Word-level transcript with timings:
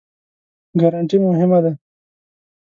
ګارنټي 0.79 1.17
مهمه 1.25 1.59
دی؟ 1.63 1.73